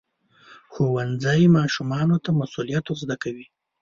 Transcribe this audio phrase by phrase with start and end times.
[0.71, 3.45] ښوونځی ماشومانو ته مسؤلیت ورزده کوي.